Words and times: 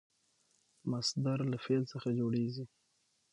مصدر 0.91 1.39
له 1.51 1.57
فعل 1.65 1.83
څخه 1.93 2.07
جوړېږي. 2.19 2.65